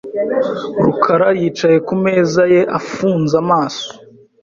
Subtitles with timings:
[0.83, 3.87] rukara yicaye ku meza ye afunze amaso.